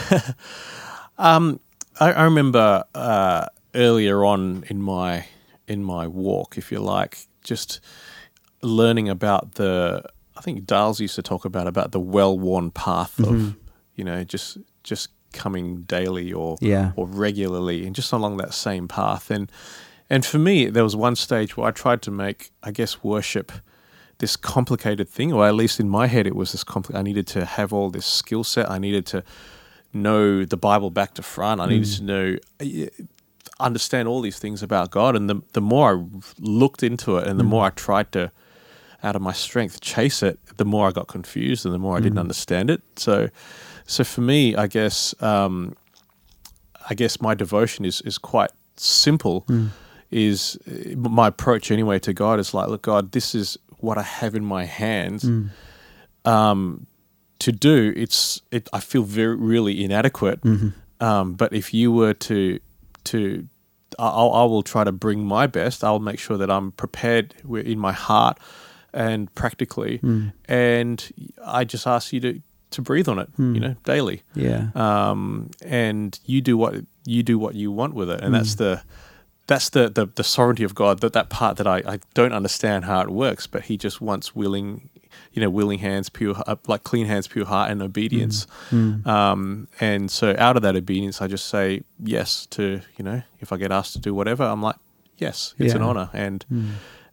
um, 1.19 1.59
I, 1.99 2.13
I 2.13 2.23
remember 2.23 2.85
uh, 2.95 3.47
earlier 3.75 4.25
on 4.25 4.63
in 4.69 4.81
my 4.81 5.27
in 5.67 5.83
my 5.83 6.07
walk, 6.07 6.57
if 6.57 6.71
you 6.71 6.79
like, 6.79 7.27
just 7.43 7.81
learning 8.63 9.09
about 9.09 9.55
the. 9.57 10.05
I 10.37 10.41
think 10.43 10.65
Dales 10.65 11.01
used 11.01 11.17
to 11.17 11.23
talk 11.23 11.45
about 11.45 11.67
about 11.67 11.91
the 11.91 11.99
well-worn 11.99 12.71
path 12.71 13.19
of, 13.19 13.57
you 13.97 14.05
know, 14.05 14.23
just 14.23 14.59
just 14.85 15.09
coming 15.33 15.83
daily 15.83 16.33
or 16.33 16.57
Yeah. 16.61 16.93
or 16.95 17.09
regularly, 17.09 17.85
and 17.85 17.97
just 17.97 18.13
along 18.13 18.37
that 18.37 18.55
same 18.55 18.87
path. 18.87 19.29
And 19.33 19.51
and 20.09 20.25
for 20.25 20.39
me, 20.39 20.67
there 20.67 20.85
was 20.85 20.95
one 20.95 21.17
stage 21.17 21.57
where 21.57 21.67
I 21.67 21.73
tried 21.73 22.01
to 22.03 22.13
make, 22.13 22.53
I 22.63 22.71
guess, 22.71 23.03
worship 23.03 23.51
this 24.19 24.37
complicated 24.37 25.09
thing, 25.09 25.33
or 25.33 25.47
at 25.47 25.55
least 25.55 25.81
in 25.81 25.89
my 25.89 26.07
head, 26.07 26.27
it 26.27 26.35
was 26.35 26.53
this 26.53 26.65
complicated. 26.65 27.01
I 27.01 27.03
needed 27.03 27.27
to 27.29 27.45
have 27.45 27.73
all 27.73 27.91
this 27.91 28.07
skill 28.07 28.45
set. 28.45 28.71
I 28.71 28.79
needed 28.79 29.07
to 29.07 29.23
know 29.93 30.45
the 30.45 30.57
Bible 30.57 30.91
back 30.91 31.15
to 31.15 31.23
front. 31.23 31.61
I 31.61 31.67
needed 31.67 31.87
mm. 31.87 31.97
to 31.97 32.03
know, 32.05 32.37
uh, 32.61 33.05
understand 33.61 34.09
all 34.09 34.21
these 34.21 34.39
things 34.39 34.63
about 34.63 34.91
God. 34.91 35.17
And 35.17 35.31
the 35.31 35.43
the 35.53 35.61
more 35.61 35.95
I 35.95 36.05
looked 36.39 36.83
into 36.83 37.17
it, 37.19 37.27
and 37.29 37.39
the 37.39 37.45
mm. 37.45 37.49
more 37.49 37.67
I 37.67 37.71
tried 37.71 38.11
to, 38.13 38.33
out 39.03 39.17
of 39.17 39.23
my 39.23 39.33
strength, 39.33 39.81
chase 39.81 40.23
it, 40.23 40.39
the 40.57 40.65
more 40.65 40.89
I 40.89 40.93
got 40.93 41.07
confused, 41.07 41.65
and 41.65 41.75
the 41.75 41.79
more 41.79 41.97
I 41.97 42.01
didn't 42.01 42.19
mm. 42.19 42.27
understand 42.27 42.71
it. 42.71 42.83
So, 42.97 43.29
so 43.87 44.05
for 44.05 44.21
me, 44.21 44.57
I 44.57 44.67
guess, 44.67 45.15
um, 45.23 45.77
I 46.91 46.95
guess 46.95 47.21
my 47.21 47.35
devotion 47.35 47.85
is 47.85 48.01
is 48.01 48.19
quite 48.19 48.51
simple. 48.77 49.45
Is 50.11 50.59
uh, 50.67 50.97
my 50.97 51.29
approach 51.29 51.71
anyway 51.71 51.99
to 51.99 52.13
God 52.15 52.41
is 52.41 52.55
like, 52.55 52.69
look, 52.69 52.83
God, 52.83 53.13
this 53.13 53.35
is 53.35 53.59
what 53.79 53.99
I 53.99 54.03
have 54.03 54.35
in 54.35 54.45
my 54.45 54.65
hands. 54.65 55.25
Um, 56.25 56.87
to 57.39 57.53
do 57.53 57.93
it's 57.97 58.43
it. 58.51 58.69
I 58.73 58.81
feel 58.81 59.03
very 59.05 59.37
really 59.37 59.85
inadequate. 59.85 60.41
Um, 61.01 61.35
but 61.35 61.53
if 61.53 61.73
you 61.73 61.93
were 61.93 62.15
to 62.15 62.59
to 63.05 63.49
I'll, 63.99 64.33
I 64.33 64.45
will 64.45 64.63
try 64.63 64.85
to 64.85 64.93
bring 64.93 65.25
my 65.25 65.47
best. 65.47 65.83
I'll 65.83 66.01
make 66.01 66.19
sure 66.19 66.37
that 66.37 66.51
I'm 66.51 66.73
prepared 66.73 67.35
in 67.49 67.79
my 67.79 67.93
heart 67.93 68.39
and 68.93 69.33
practically. 69.35 70.01
And 70.47 71.13
I 71.45 71.65
just 71.65 71.87
ask 71.87 72.13
you 72.13 72.21
to 72.21 72.41
to 72.71 72.83
breathe 72.83 73.09
on 73.09 73.19
it, 73.19 73.31
you 73.39 73.61
know, 73.61 73.77
daily 73.85 74.23
yeah 74.35 74.69
um, 74.75 75.51
and 75.65 76.19
you 76.27 76.41
do 76.43 76.59
what 76.59 76.75
you 77.07 77.23
do 77.23 77.39
what 77.39 77.55
you 77.55 77.73
want 77.73 77.95
with 77.95 78.11
it, 78.11 78.21
and 78.21 78.35
that's 78.35 78.57
the 78.57 78.83
that's 79.49 79.71
the, 79.71 79.89
the 79.89 80.07
the 80.07 80.23
sovereignty 80.23 80.63
of 80.63 80.75
God. 80.75 81.01
That 81.01 81.15
that 81.15 81.29
part 81.31 81.57
that 81.57 81.67
I, 81.67 81.79
I 81.95 81.99
don't 82.15 82.33
understand 82.33 82.85
how 82.85 83.01
it 83.01 83.09
works, 83.11 83.49
but 83.49 83.63
He 83.63 83.77
just 83.77 84.01
wants 84.01 84.37
willing, 84.37 84.89
you 85.33 85.43
know, 85.43 85.51
willing 85.51 85.81
hands, 85.81 86.09
pure 86.09 86.37
uh, 86.47 86.57
like 86.69 86.85
clean 86.85 87.07
hands, 87.07 87.27
pure 87.27 87.47
heart, 87.47 87.71
and 87.71 87.83
obedience. 87.83 88.47
Um, 88.71 89.67
and 89.81 90.11
so 90.11 90.37
out 90.39 90.57
of 90.57 90.63
that 90.63 90.77
obedience, 90.77 91.21
I 91.21 91.27
just 91.27 91.47
say 91.49 91.83
yes 91.99 92.47
to 92.51 92.83
you 92.97 93.05
know, 93.05 93.23
if 93.41 93.53
I 93.53 93.57
get 93.57 93.73
asked 93.73 93.95
to 93.95 93.99
do 93.99 94.15
whatever, 94.15 94.45
I'm 94.45 94.63
like 94.63 94.77
yes, 95.17 95.55
it's 95.59 95.75
an 95.75 95.83
honor, 95.83 96.11
and 96.13 96.45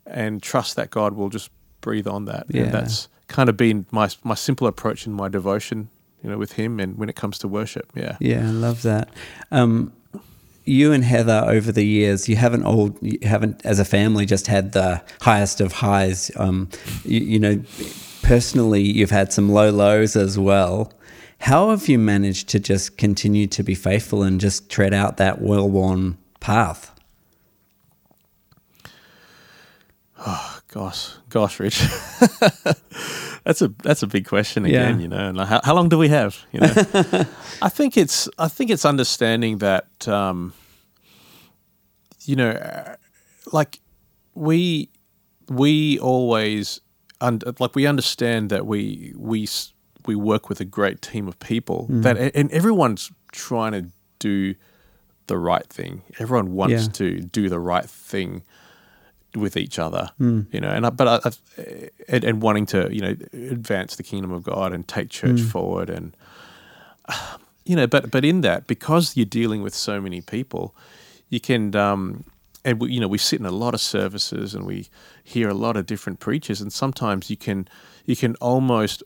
and 0.05 0.43
trust 0.43 0.75
that 0.75 0.91
God 0.91 1.13
will 1.13 1.29
just 1.29 1.49
breathe 1.81 2.07
on 2.07 2.25
that. 2.25 2.45
Yeah. 2.49 2.63
And 2.63 2.73
that's 2.73 3.07
kind 3.27 3.49
of 3.49 3.57
been 3.57 3.85
my 3.91 4.09
my 4.23 4.35
simple 4.35 4.67
approach 4.67 5.07
in 5.07 5.13
my 5.13 5.29
devotion, 5.29 5.89
you 6.21 6.29
know, 6.29 6.37
with 6.37 6.53
Him, 6.53 6.79
and 6.79 6.97
when 6.97 7.09
it 7.09 7.15
comes 7.15 7.37
to 7.39 7.47
worship. 7.47 7.91
Yeah, 7.95 8.17
Yeah, 8.19 8.47
I 8.47 8.51
love 8.51 8.81
that. 8.81 9.09
Um, 9.51 9.93
you 10.65 10.91
and 10.91 11.03
Heather 11.03 11.45
over 11.48 11.72
the 11.72 11.86
years, 11.86 12.27
you 12.27 12.36
haven't 12.36 12.63
all, 12.63 12.98
you 13.01 13.19
haven't 13.24 13.65
as 13.65 13.79
a 13.79 13.86
family 13.86 14.25
just 14.25 14.48
had 14.48 14.72
the 14.72 15.01
highest 15.22 15.62
of 15.62 15.74
highs. 15.74 16.31
Um, 16.36 16.69
you, 17.03 17.19
you 17.19 17.39
know, 17.39 17.63
personally, 18.24 18.81
you've 18.81 19.12
had 19.12 19.31
some 19.31 19.50
low 19.50 19.69
lows 19.69 20.15
as 20.15 20.38
well. 20.38 20.91
How 21.39 21.69
have 21.69 21.88
you 21.88 22.00
managed 22.00 22.50
to 22.50 22.60
just 22.60 22.98
continue 22.98 23.45
to 23.48 23.62
be 23.62 23.75
faithful 23.75 24.24
and 24.24 24.41
just 24.41 24.69
tread 24.69 24.93
out 24.93 25.17
that 25.17 25.41
well 25.41 25.69
worn 25.69 26.17
path? 26.39 26.91
Oh, 30.17 30.60
gosh, 30.67 31.12
gosh, 31.29 31.60
Rich, 31.60 31.84
that's 33.45 33.61
a 33.61 33.69
that's 33.83 34.03
a 34.03 34.07
big 34.07 34.25
question 34.27 34.65
again. 34.65 34.95
Yeah. 34.95 35.01
You 35.03 35.07
know, 35.07 35.29
and 35.29 35.39
how, 35.39 35.61
how 35.63 35.73
long 35.75 35.87
do 35.89 35.97
we 35.97 36.09
have? 36.09 36.37
You 36.51 36.59
know, 36.61 36.73
I 37.61 37.69
think 37.69 37.95
it's 37.95 38.27
I 38.37 38.47
think 38.49 38.69
it's 38.71 38.85
understanding 38.85 39.59
that 39.59 40.07
um, 40.07 40.53
you 42.25 42.35
know, 42.35 42.95
like 43.53 43.79
we 44.33 44.89
we 45.47 45.99
always 45.99 46.81
und- 47.21 47.43
like 47.59 47.75
we 47.75 47.85
understand 47.85 48.49
that 48.49 48.65
we 48.65 49.13
we 49.15 49.47
we 50.05 50.15
work 50.15 50.49
with 50.49 50.59
a 50.59 50.65
great 50.65 51.01
team 51.01 51.27
of 51.27 51.37
people 51.39 51.87
that 51.89 52.17
and 52.35 52.51
everyone's 52.51 53.11
trying 53.31 53.71
to 53.73 53.85
do 54.19 54.55
the 55.27 55.37
right 55.37 55.67
thing. 55.67 56.01
Everyone 56.19 56.53
wants 56.53 56.85
Yeah. 56.85 56.91
to 56.93 57.19
do 57.21 57.49
the 57.49 57.59
right 57.59 57.89
thing 57.89 58.43
with 59.35 59.57
each 59.57 59.79
other, 59.79 60.09
hmm. 60.17 60.41
you 60.51 60.59
know, 60.59 60.69
and 60.69 60.85
I, 60.85 60.89
but 60.89 61.07
I, 61.07 61.29
I, 61.29 61.89
and, 62.07 62.23
and 62.23 62.41
wanting 62.41 62.65
to, 62.67 62.93
you 62.93 63.01
know, 63.01 63.15
advance 63.33 63.95
the 63.95 64.03
kingdom 64.03 64.31
of 64.31 64.43
God 64.43 64.73
and 64.73 64.87
take 64.87 65.09
church 65.09 65.39
hmm. 65.39 65.47
forward, 65.47 65.89
and 65.89 66.15
you 67.65 67.75
know, 67.75 67.87
but 67.87 68.11
but 68.11 68.25
in 68.25 68.41
that, 68.41 68.67
because 68.67 69.15
you're 69.17 69.25
dealing 69.25 69.61
with 69.61 69.75
so 69.75 69.99
many 69.99 70.21
people, 70.21 70.75
you 71.29 71.39
can, 71.39 71.75
um, 71.75 72.23
and 72.63 72.79
we, 72.79 72.91
you 72.91 72.99
know, 72.99 73.07
we 73.07 73.17
sit 73.17 73.39
in 73.39 73.45
a 73.45 73.51
lot 73.51 73.73
of 73.73 73.81
services 73.81 74.53
and 74.55 74.65
we 74.65 74.87
hear 75.23 75.49
a 75.49 75.53
lot 75.53 75.77
of 75.77 75.85
different 75.85 76.19
preachers, 76.19 76.61
and 76.61 76.71
sometimes 76.71 77.29
you 77.29 77.37
can 77.37 77.67
you 78.05 78.15
can 78.15 78.35
almost 78.35 79.03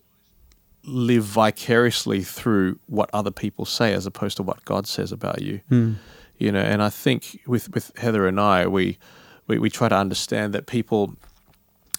live 0.86 1.24
vicariously 1.24 2.22
through 2.24 2.80
what 2.88 3.10
other 3.14 3.32
people 3.32 3.66
say 3.66 3.94
as 3.94 4.06
opposed 4.06 4.38
to 4.38 4.44
what 4.44 4.64
God 4.66 4.88
says 4.88 5.12
about 5.12 5.42
you. 5.42 5.62
Hmm. 5.70 5.94
You 6.38 6.54
know, 6.54 6.62
and 6.62 6.82
I 6.82 6.90
think 6.90 7.42
with 7.46 7.74
with 7.74 7.92
Heather 7.98 8.28
and 8.28 8.40
I, 8.40 8.66
we 8.68 8.98
we, 9.50 9.60
we 9.60 9.70
try 9.70 9.90
to 9.90 9.96
understand 9.96 10.54
that 10.54 10.68
people 10.68 11.18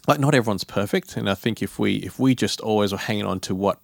like 0.08 0.18
not 0.18 0.34
everyone's 0.34 0.64
perfect, 0.64 1.16
and 1.16 1.28
I 1.28 1.34
think 1.34 1.62
if 1.62 1.78
we 1.78 1.96
if 1.96 2.18
we 2.18 2.34
just 2.34 2.60
always 2.60 2.92
are 2.92 2.98
hanging 2.98 3.26
on 3.26 3.40
to 3.40 3.54
what 3.54 3.78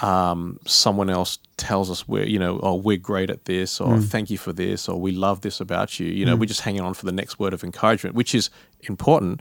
um, 0.00 0.58
someone 0.66 1.10
else 1.10 1.38
tells 1.56 1.90
us 1.90 2.06
we're 2.06 2.24
you 2.24 2.38
know 2.38 2.60
oh 2.62 2.74
we're 2.74 2.96
great 2.96 3.30
at 3.30 3.46
this 3.46 3.80
or 3.80 3.94
mm. 3.94 4.04
thank 4.04 4.28
you 4.28 4.36
for 4.36 4.52
this 4.52 4.88
or 4.88 5.00
we 5.00 5.12
love 5.12 5.40
this 5.42 5.60
about 5.60 5.98
you, 6.00 6.06
you 6.06 6.24
know, 6.24 6.36
mm. 6.36 6.40
we're 6.40 6.46
just 6.46 6.62
hanging 6.62 6.82
on 6.82 6.94
for 6.94 7.06
the 7.06 7.12
next 7.12 7.38
word 7.38 7.52
of 7.52 7.62
encouragement, 7.62 8.14
which 8.14 8.34
is 8.34 8.50
important. 8.82 9.40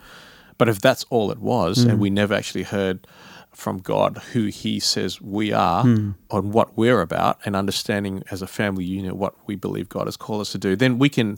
But 0.58 0.70
if 0.70 0.80
that's 0.80 1.04
all 1.10 1.32
it 1.32 1.40
was, 1.40 1.84
and 1.84 1.98
mm. 1.98 2.00
we 2.00 2.10
never 2.10 2.34
actually 2.34 2.64
heard 2.64 3.06
from 3.52 3.80
God 3.80 4.18
who 4.34 4.46
He 4.46 4.80
says 4.80 5.22
we 5.22 5.52
are 5.52 5.84
on 6.30 6.52
what 6.52 6.78
we're 6.78 7.02
about, 7.02 7.40
and 7.46 7.56
understanding 7.56 8.24
as 8.32 8.42
a 8.42 8.48
family 8.48 8.86
unit 8.86 9.16
what 9.16 9.34
we 9.48 9.56
believe 9.56 9.90
God 9.90 10.08
has 10.08 10.18
called 10.18 10.42
us 10.42 10.52
to 10.52 10.58
do, 10.58 10.75
then 10.75 11.00
we 11.00 11.10
can, 11.10 11.38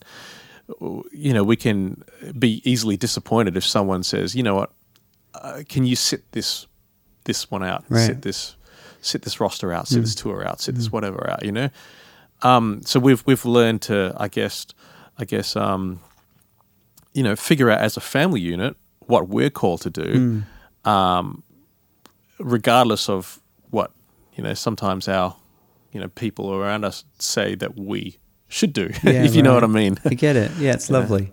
you 1.12 1.34
know, 1.34 1.44
we 1.44 1.56
can 1.56 2.04
be 2.38 2.62
easily 2.70 2.98
disappointed 2.98 3.56
if 3.58 3.66
someone 3.66 4.04
says, 4.04 4.36
you 4.36 4.44
know 4.44 4.56
what, 4.56 4.72
uh, 5.34 5.64
can 5.68 5.86
you 5.86 5.96
sit 5.96 6.30
this 6.32 6.68
this 7.24 7.50
one 7.52 7.64
out, 7.64 7.84
Right. 7.90 8.06
sit 8.06 8.22
this 8.22 8.56
sit 9.02 9.22
this 9.22 9.40
roster 9.40 9.72
out, 9.72 9.88
sit 9.88 10.02
this 10.02 10.16
tour 10.16 10.46
out, 10.46 10.60
sit 10.62 10.76
this 10.76 10.92
whatever 10.92 11.30
out, 11.30 11.44
you 11.46 11.52
know. 11.52 11.70
Um, 12.42 12.82
so 12.86 13.00
we've 13.00 13.24
we've 13.26 13.46
learned 13.46 13.82
to, 13.84 14.14
I 14.18 14.28
guess, 14.28 14.66
I 15.18 15.26
guess, 15.26 15.56
um, 15.56 16.00
you 17.14 17.24
know, 17.24 17.36
figure 17.36 17.70
out 17.70 17.80
as 17.80 17.98
a 17.98 18.02
family 18.02 18.42
unit 18.42 18.76
what 19.08 19.28
we're 19.30 19.50
called 19.50 19.82
to 19.82 19.90
do, 19.90 20.44
um, 20.86 21.44
regardless 22.40 23.10
of 23.10 23.40
what 23.70 23.92
you 24.36 24.44
know. 24.44 24.54
Sometimes 24.54 25.08
our 25.08 25.36
you 25.92 26.00
know 26.00 26.08
people 26.10 26.54
around 26.54 26.84
us 26.86 27.06
say 27.20 27.56
that 27.56 27.78
we 27.78 28.18
should 28.48 28.74
do, 28.74 28.90
Yeah, 29.04 29.24
if 29.24 29.36
you 29.36 29.42
know 29.44 29.54
what 29.54 29.64
I 29.64 29.68
mean. 29.68 29.98
I 30.06 30.14
get 30.14 30.36
it. 30.36 30.52
Yeah, 30.58 30.74
it's 30.74 30.90
lovely. 30.98 31.32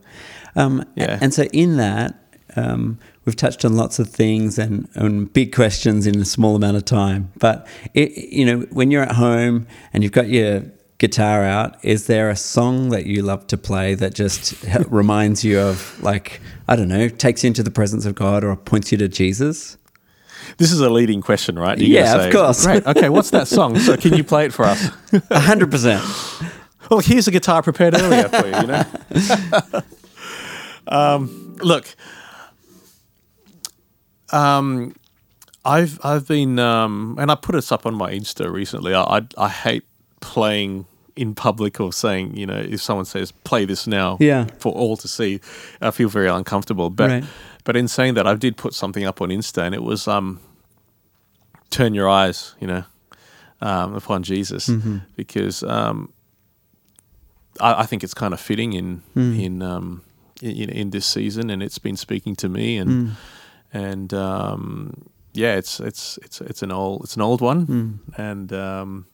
Um, 0.57 0.85
Yeah. 0.97 1.19
And 1.21 1.33
so, 1.35 1.45
in 1.53 1.77
that, 1.79 2.15
um, 2.57 2.99
we've 3.25 3.37
touched 3.37 3.65
on 3.65 3.77
lots 3.77 3.99
of 3.99 4.09
things 4.09 4.59
and, 4.59 4.89
and 4.95 5.33
big 5.33 5.55
questions 5.55 6.07
in 6.07 6.21
a 6.21 6.25
small 6.25 6.55
amount 6.57 6.77
of 6.77 6.85
time. 6.85 7.33
But 7.39 7.67
it, 7.95 8.13
you 8.33 8.45
know, 8.45 8.61
when 8.71 8.91
you're 8.91 9.03
at 9.03 9.13
home 9.17 9.67
and 9.93 10.03
you've 10.03 10.13
got 10.13 10.29
your 10.29 10.63
guitar 10.99 11.43
out, 11.45 11.77
is 11.85 12.07
there 12.07 12.31
a 12.31 12.37
song 12.37 12.91
that 12.91 13.07
you 13.07 13.23
love 13.23 13.47
to 13.49 13.57
play 13.57 13.95
that 13.97 14.15
just 14.15 14.55
reminds 14.89 15.45
you 15.45 15.59
of, 15.61 16.01
like, 16.03 16.41
I 16.69 16.77
don't 16.77 16.89
know, 16.89 17.09
takes 17.09 17.43
you 17.43 17.49
into 17.49 17.63
the 17.63 17.71
presence 17.73 18.07
of 18.07 18.15
God 18.15 18.45
or 18.45 18.55
points 18.57 18.93
you 18.93 18.99
to 18.99 19.09
Jesus? 19.09 19.77
This 20.59 20.71
is 20.71 20.81
a 20.81 20.91
leading 20.91 21.21
question, 21.23 21.59
right? 21.59 21.77
You're 21.79 21.89
Yeah, 21.89 22.13
gonna 22.17 22.27
of 22.29 22.33
course. 22.33 22.65
Great. 22.67 22.87
Okay, 22.87 23.09
what's 23.09 23.31
that 23.31 23.49
song? 23.49 23.79
So 23.79 23.97
can 23.97 24.15
you 24.15 24.23
play 24.23 24.45
it 24.45 24.53
for 24.53 24.65
us? 24.67 24.91
A 25.31 25.41
hundred 25.41 25.71
percent. 25.71 26.03
Well, 26.91 27.01
here's 27.01 27.27
a 27.29 27.31
guitar 27.31 27.63
prepared 27.63 27.95
earlier 27.95 28.29
for 28.29 28.47
you. 28.47 28.57
You 28.57 28.67
know. 28.67 29.83
um, 30.89 31.57
look, 31.63 31.87
um, 34.33 34.95
I've 35.65 35.99
I've 36.05 36.27
been 36.29 36.59
um, 36.59 37.17
and 37.19 37.31
I 37.31 37.35
put 37.37 37.53
this 37.53 37.73
up 37.73 37.87
on 37.87 37.95
my 37.95 38.13
Insta 38.13 38.53
recently. 38.53 38.95
I, 38.95 39.03
I 39.19 39.27
I 39.39 39.49
hate 39.49 39.85
playing 40.21 40.87
in 41.17 41.35
public 41.35 41.81
or 41.81 41.93
saying 41.93 42.37
you 42.37 42.45
know 42.47 42.57
if 42.57 42.83
someone 42.83 43.05
says 43.05 43.31
play 43.31 43.65
this 43.65 43.87
now 43.87 44.17
Yeah. 44.21 44.47
for 44.59 44.73
all 44.73 44.97
to 44.97 45.07
see, 45.09 45.41
I 45.81 45.91
feel 45.91 46.09
very 46.09 46.29
uncomfortable. 46.29 46.91
But 46.91 47.11
Right. 47.11 47.25
but 47.65 47.77
in 47.77 47.89
saying 47.89 48.15
that, 48.15 48.27
I 48.27 48.35
did 48.35 48.57
put 48.57 48.75
something 48.75 49.05
up 49.05 49.21
on 49.23 49.29
Insta, 49.31 49.63
and 49.63 49.75
it 49.75 49.83
was 49.83 50.07
um, 50.09 50.41
turn 51.71 51.95
your 51.95 52.09
eyes, 52.09 52.55
you 52.61 52.67
know, 52.67 52.85
um, 53.63 53.95
upon 53.95 54.23
Jesus, 54.23 54.69
because 55.17 55.63
um, 55.63 56.13
I, 57.61 57.83
I 57.83 57.87
think 57.87 58.03
it's 58.05 58.15
kind 58.15 58.35
of 58.35 58.41
fitting 58.41 58.73
in 58.73 59.03
in, 59.45 59.63
um, 59.63 60.03
in 60.43 60.69
in 60.71 60.91
this 60.91 61.07
season, 61.07 61.51
and 61.51 61.63
it's 61.63 61.79
been 61.79 61.97
speaking 61.97 62.37
to 62.37 62.49
me, 62.49 62.77
and 62.79 62.91
and 63.73 64.13
um, 64.15 65.07
yeah, 65.33 65.57
it's 65.57 65.81
it's 65.81 66.19
it's 66.23 66.41
it's 66.41 66.63
an 66.63 66.71
old 66.73 67.05
it's 67.05 67.17
an 67.17 67.23
old 67.23 67.41
one, 67.41 68.01
and 68.17 68.53
um, 68.53 69.07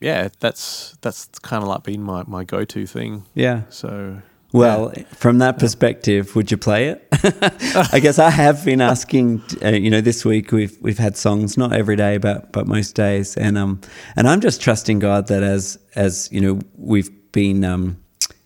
yeah, 0.00 0.28
that's 0.40 0.96
that's 1.00 1.26
kind 1.42 1.62
of 1.62 1.68
like 1.68 1.82
been 1.84 2.02
my 2.02 2.24
my 2.26 2.44
go 2.44 2.64
to 2.64 2.86
thing. 2.86 3.24
Yeah. 3.34 3.62
So 3.70 4.20
Well, 4.54 4.92
from 5.16 5.38
that 5.38 5.58
perspective, 5.58 6.36
would 6.36 6.52
you 6.52 6.56
play 6.56 6.86
it? 6.86 7.08
I 7.92 7.98
guess 7.98 8.20
I 8.20 8.30
have 8.30 8.64
been 8.64 8.80
asking. 8.80 9.42
Uh, 9.60 9.70
you 9.70 9.90
know, 9.90 10.00
this 10.00 10.24
week 10.24 10.52
we've 10.52 10.78
we've 10.80 10.96
had 10.96 11.16
songs 11.16 11.58
not 11.58 11.72
every 11.72 11.96
day, 11.96 12.18
but 12.18 12.52
but 12.52 12.68
most 12.68 12.94
days, 12.94 13.36
and 13.36 13.58
um, 13.58 13.80
and 14.14 14.28
I'm 14.28 14.40
just 14.40 14.62
trusting 14.62 15.00
God 15.00 15.26
that 15.26 15.42
as 15.42 15.76
as 15.96 16.28
you 16.30 16.40
know 16.40 16.60
we've 16.76 17.10
been 17.32 17.64
um, 17.64 17.96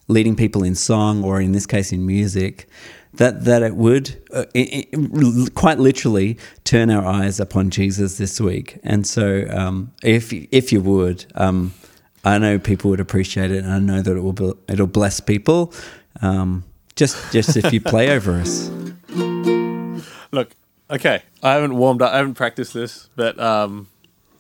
leading 0.09 0.35
people 0.35 0.62
in 0.62 0.75
song 0.75 1.23
or 1.25 1.43
in 1.43 1.53
this 1.53 1.67
case 1.67 1.93
in 1.93 2.07
music, 2.07 2.71
that 3.12 3.45
that 3.45 3.62
it 3.62 3.77
would 3.77 4.19
uh, 4.33 4.47
i 4.57 4.87
i 4.91 5.47
quite 5.55 5.79
literally 5.79 6.38
turn 6.65 6.88
our 6.88 7.05
eyes 7.05 7.38
upon 7.38 7.69
Jesus 7.69 8.17
this 8.17 8.41
week. 8.41 8.81
And 8.83 9.07
so, 9.07 9.45
um, 9.50 9.93
if 10.03 10.33
if 10.33 10.73
you 10.73 10.81
would. 10.81 11.27
Um, 11.35 11.75
I 12.25 12.39
know 12.39 12.59
people 12.59 12.91
would 12.91 13.01
appreciate 13.01 13.51
it, 13.51 13.65
and 13.65 13.73
I 13.73 13.79
know 13.79 14.03
that 14.03 14.17
it 14.17 14.21
will 14.21 14.33
be, 14.33 14.53
it'll 14.69 14.87
bless 14.87 15.21
people. 15.21 15.73
Um, 16.21 16.65
just 16.97 17.33
just 17.33 17.57
if 17.57 17.73
you 17.73 17.81
play 17.81 18.11
over 18.11 18.33
us, 18.33 18.71
Look, 20.31 20.51
okay, 20.91 21.23
I 21.43 21.55
haven't 21.55 21.77
warmed 21.77 22.03
up, 22.03 22.13
I 22.13 22.19
haven't 22.19 22.35
practiced 22.35 22.75
this, 22.75 23.09
but 23.17 23.39
um, 23.39 23.89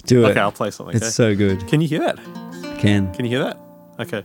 do 0.04 0.24
it. 0.26 0.30
okay, 0.30 0.40
I'll 0.40 0.52
play 0.52 0.70
something. 0.70 0.94
It's 0.94 1.04
okay? 1.06 1.10
so 1.10 1.34
good. 1.34 1.66
Can 1.68 1.80
you 1.80 1.88
hear 1.88 2.00
that? 2.00 2.16
Can 2.78 3.12
Can 3.14 3.24
you 3.24 3.30
hear 3.30 3.44
that? 3.44 3.58
Okay. 4.00 4.24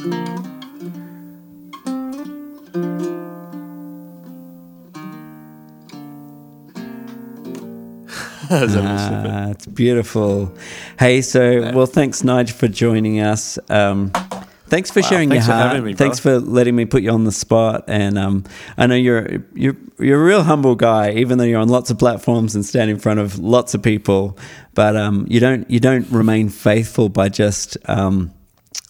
ah, 8.52 9.50
it's 9.50 9.66
beautiful. 9.66 10.54
Hey, 10.98 11.20
so 11.20 11.72
well, 11.74 11.84
thanks, 11.84 12.24
Nigel, 12.24 12.56
for 12.56 12.66
joining 12.66 13.20
us. 13.20 13.58
Um, 13.68 14.10
thanks 14.68 14.90
for 14.90 15.00
wow, 15.02 15.08
sharing 15.08 15.28
thanks 15.28 15.46
your 15.46 15.54
heart. 15.54 15.76
For 15.76 15.82
me, 15.82 15.92
thanks 15.92 16.18
for 16.18 16.38
letting 16.38 16.74
me 16.76 16.86
put 16.86 17.02
you 17.02 17.10
on 17.10 17.24
the 17.24 17.32
spot. 17.32 17.84
And 17.86 18.16
um, 18.16 18.44
I 18.78 18.86
know 18.86 18.94
you're 18.94 19.44
you're 19.52 19.76
you're 19.98 20.22
a 20.22 20.24
real 20.24 20.44
humble 20.44 20.76
guy, 20.76 21.12
even 21.12 21.36
though 21.36 21.44
you're 21.44 21.60
on 21.60 21.68
lots 21.68 21.90
of 21.90 21.98
platforms 21.98 22.54
and 22.54 22.64
stand 22.64 22.90
in 22.90 22.98
front 22.98 23.20
of 23.20 23.38
lots 23.38 23.74
of 23.74 23.82
people. 23.82 24.38
But 24.72 24.96
um, 24.96 25.26
you 25.28 25.40
don't 25.40 25.70
you 25.70 25.78
don't 25.78 26.08
remain 26.10 26.48
faithful 26.48 27.10
by 27.10 27.28
just 27.28 27.76
um, 27.84 28.32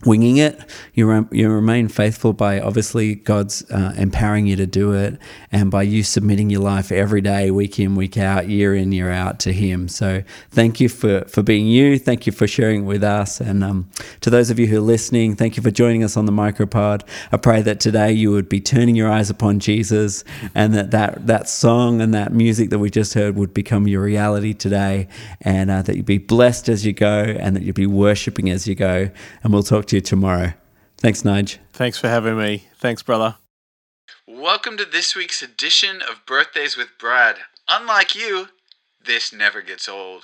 Winging 0.07 0.39
it. 0.39 0.59
You 0.95 1.07
rem- 1.07 1.29
you 1.31 1.51
remain 1.51 1.89
faithful 1.89 2.33
by 2.33 2.59
obviously 2.59 3.17
God's 3.17 3.71
uh, 3.71 3.93
empowering 3.99 4.47
you 4.47 4.57
to 4.57 4.67
do 4.67 4.95
it, 4.95 5.19
and 5.53 5.71
by 5.71 5.83
you 5.83 6.03
submitting 6.03 6.49
your 6.49 6.63
life 6.63 6.91
every 6.91 7.21
day, 7.21 7.51
week 7.51 7.79
in, 7.79 7.97
week 7.97 8.17
out, 8.17 8.49
year 8.49 8.75
in, 8.75 8.93
year 8.93 9.11
out 9.11 9.39
to 9.41 9.53
Him. 9.53 9.89
So 9.89 10.23
thank 10.51 10.81
you 10.81 10.89
for 10.89 11.27
for 11.27 11.43
being 11.43 11.67
you. 11.67 11.99
Thank 11.99 12.27
you 12.27 12.33
for 12.33 12.47
sharing 12.47 12.87
with 12.87 13.05
us, 13.05 13.43
and 13.43 13.63
um, 13.63 13.91
to 14.23 14.31
those 14.31 14.49
of 14.49 14.59
you 14.59 14.69
who 14.69 14.79
are 14.79 14.81
listening, 14.81 15.37
thank 15.37 15.59
you 15.59 15.63
for 15.63 15.71
joining 15.71 16.03
us 16.03 16.17
on 16.17 16.25
the 16.25 16.33
Micropod. 16.33 17.03
I 17.31 17.37
pray 17.37 17.61
that 17.61 17.79
today 17.79 18.11
you 18.11 18.31
would 18.31 18.49
be 18.49 18.59
turning 18.59 18.97
your 18.97 19.11
eyes 19.11 19.29
upon 19.29 19.61
Jesus, 19.61 20.25
and 20.55 20.73
that 20.73 20.93
that 20.93 21.27
that 21.27 21.47
song 21.47 22.01
and 22.01 22.15
that 22.15 22.33
music 22.33 22.71
that 22.71 22.79
we 22.79 22.89
just 22.89 23.13
heard 23.13 23.37
would 23.37 23.53
become 23.53 23.87
your 23.87 24.03
reality 24.03 24.55
today, 24.55 25.09
and 25.43 25.71
uh, 25.71 25.83
that 25.83 25.97
you'd 25.97 26.07
be 26.07 26.17
blessed 26.17 26.71
as 26.71 26.87
you 26.87 26.95
go, 26.95 27.37
and 27.39 27.55
that 27.55 27.65
you'd 27.65 27.75
be 27.75 27.87
worshiping 27.87 28.49
as 28.49 28.67
you 28.67 28.75
go. 28.75 29.11
And 29.43 29.53
we'll 29.53 29.63
talk 29.63 29.90
to 29.91 29.97
you 29.97 30.01
tomorrow. 30.01 30.53
Thanks, 30.99 31.23
Nige. 31.23 31.59
Thanks 31.73 31.99
for 31.99 32.09
having 32.09 32.39
me. 32.39 32.69
Thanks, 32.77 33.03
brother. 33.03 33.37
Welcome 34.27 34.77
to 34.77 34.85
this 34.85 35.17
week's 35.17 35.43
edition 35.43 36.01
of 36.01 36.25
Birthdays 36.27 36.77
with 36.77 36.91
Brad. 36.99 37.37
Unlike 37.69 38.15
you, 38.15 38.49
this 39.05 39.33
never 39.33 39.63
gets 39.63 39.89
old. 39.89 40.23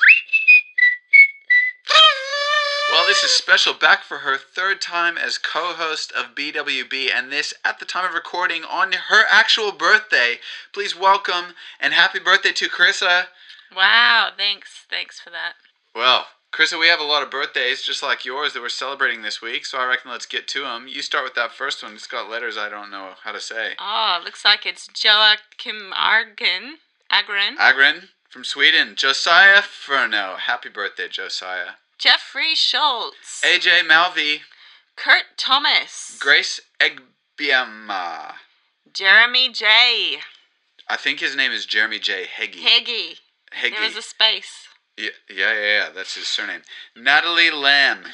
Well, 2.92 3.06
this 3.06 3.24
is 3.24 3.32
special 3.32 3.74
back 3.74 4.04
for 4.04 4.18
her 4.18 4.38
third 4.38 4.80
time 4.80 5.18
as 5.18 5.36
co 5.36 5.72
host 5.72 6.12
of 6.12 6.36
BWB, 6.36 7.10
and 7.12 7.32
this 7.32 7.52
at 7.64 7.80
the 7.80 7.84
time 7.84 8.08
of 8.08 8.14
recording 8.14 8.62
on 8.62 8.92
her 9.08 9.24
actual 9.28 9.72
birthday. 9.72 10.36
Please 10.72 10.96
welcome 10.96 11.54
and 11.80 11.92
happy 11.92 12.20
birthday 12.20 12.52
to 12.52 12.68
Carissa. 12.68 13.24
Wow, 13.74 14.30
thanks. 14.36 14.86
Thanks 14.88 15.18
for 15.18 15.30
that. 15.30 15.54
Well, 15.94 16.26
Carissa, 16.56 16.80
we 16.80 16.88
have 16.88 17.00
a 17.00 17.04
lot 17.04 17.22
of 17.22 17.30
birthdays 17.30 17.82
just 17.82 18.02
like 18.02 18.24
yours 18.24 18.54
that 18.54 18.62
we're 18.62 18.70
celebrating 18.70 19.20
this 19.20 19.42
week, 19.42 19.66
so 19.66 19.76
I 19.76 19.84
reckon 19.84 20.10
let's 20.10 20.24
get 20.24 20.48
to 20.48 20.62
them. 20.62 20.86
You 20.88 21.02
start 21.02 21.22
with 21.22 21.34
that 21.34 21.52
first 21.52 21.82
one. 21.82 21.92
It's 21.92 22.06
got 22.06 22.30
letters 22.30 22.56
I 22.56 22.70
don't 22.70 22.90
know 22.90 23.10
how 23.24 23.32
to 23.32 23.40
say. 23.40 23.72
Oh, 23.78 24.22
looks 24.24 24.42
like 24.42 24.64
it's 24.64 24.88
Joachim 24.88 25.92
Argen. 25.92 26.76
Agren. 27.12 27.56
Agren 27.58 28.04
from 28.30 28.42
Sweden. 28.42 28.94
Josiah 28.96 29.60
Furno. 29.60 30.38
Happy 30.38 30.70
birthday, 30.70 31.08
Josiah. 31.08 31.72
Jeffrey 31.98 32.54
Schultz. 32.54 33.42
AJ 33.44 33.86
Malvi. 33.86 34.38
Kurt 34.96 35.36
Thomas. 35.36 36.16
Grace 36.18 36.62
Egbiama. 36.80 38.32
Jeremy 38.94 39.52
J. 39.52 40.20
I 40.88 40.96
think 40.96 41.20
his 41.20 41.36
name 41.36 41.52
is 41.52 41.66
Jeremy 41.66 41.98
J. 41.98 42.24
Heggie. 42.24 42.62
Heggie. 42.62 43.16
Heggie. 43.50 43.74
There 43.76 43.84
was 43.84 43.96
a 43.96 44.00
space. 44.00 44.65
Yeah, 44.96 45.10
yeah, 45.28 45.52
yeah, 45.52 45.60
yeah, 45.60 45.88
that's 45.94 46.14
his 46.14 46.28
surname. 46.28 46.62
Natalie 46.96 47.50
Lamb. 47.50 48.04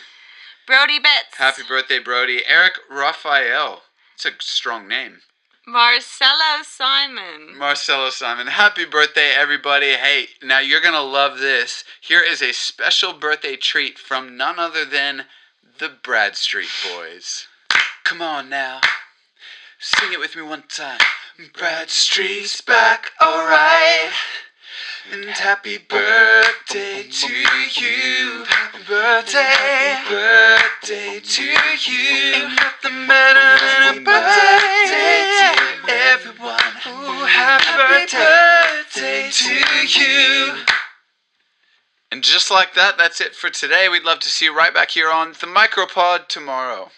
Brody 0.67 0.99
Betts. 0.99 1.37
Happy 1.37 1.63
birthday, 1.69 1.99
Brody. 1.99 2.43
Eric 2.47 2.75
Raphael. 2.91 3.83
It's 4.15 4.25
a 4.27 4.31
strong 4.41 4.89
name. 4.89 5.19
Marcelo 5.67 6.63
Simon. 6.63 7.57
Marcelo 7.57 8.11
Simon. 8.11 8.49
Happy 8.49 8.85
birthday, 8.85 9.31
everybody. 9.37 9.91
Hey, 9.93 10.27
now 10.43 10.59
you're 10.59 10.81
going 10.81 10.95
to 10.95 11.01
love 11.01 11.39
this. 11.39 11.85
Here 12.01 12.23
is 12.23 12.43
a 12.43 12.53
special 12.53 13.13
birthday 13.13 13.57
treat 13.57 13.99
from 13.99 14.37
none 14.37 14.59
other 14.59 14.85
than 14.85 15.27
the 15.79 15.89
Bradstreet 16.03 16.69
Boys. 16.93 17.47
Come 18.05 18.21
on 18.21 18.49
now. 18.49 18.81
Sing 19.79 20.13
it 20.13 20.19
with 20.19 20.37
me 20.37 20.43
one 20.43 20.65
time. 20.69 21.01
Bradstreet's 21.55 22.61
back, 22.61 23.11
alright. 23.21 24.13
And 25.11 25.25
happy 25.25 25.79
birthday 25.79 27.03
to 27.03 27.33
you. 27.33 28.45
Happy 28.45 28.79
birthday. 28.87 29.41
Happy 29.43 30.15
birthday 30.15 31.21
to 31.21 31.43
you. 31.43 32.35
Ain't 32.35 32.55
nothing 32.55 33.09
better 33.09 33.59
than 33.59 33.99
a 33.99 34.01
birthday 34.01 35.27
to 35.39 35.93
everyone. 35.93 36.61
Ooh, 36.87 37.25
happy 37.25 38.17
birthday 38.17 39.29
to 39.33 39.55
you. 39.87 40.55
And 42.13 42.23
just 42.23 42.51
like 42.51 42.75
that, 42.75 42.97
that's 42.97 43.21
it 43.21 43.35
for 43.35 43.51
today. 43.51 43.89
We'd 43.89 44.05
love 44.05 44.21
to 44.21 44.29
see 44.29 44.45
you 44.45 44.57
right 44.57 44.73
back 44.73 44.91
here 44.91 45.11
on 45.11 45.33
the 45.33 45.47
Micropod 45.47 46.29
tomorrow. 46.29 46.91